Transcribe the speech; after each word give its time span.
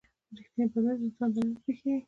ریښتینی 0.37 0.65
بدلون 0.71 0.95
د 0.99 1.01
انسان 1.07 1.29
دننه 1.33 1.57
پیښیږي. 1.65 1.99